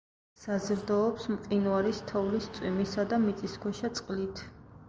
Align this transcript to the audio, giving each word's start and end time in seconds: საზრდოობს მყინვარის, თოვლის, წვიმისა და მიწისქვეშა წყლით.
საზრდოობს 0.43 1.27
მყინვარის, 1.33 2.01
თოვლის, 2.13 2.49
წვიმისა 2.57 3.07
და 3.13 3.23
მიწისქვეშა 3.27 3.93
წყლით. 4.01 4.47